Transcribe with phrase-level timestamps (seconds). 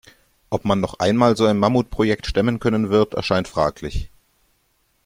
[0.49, 4.09] Ob man noch einmal so ein Mammutprojekt stemmen können wird, erscheint fraglich.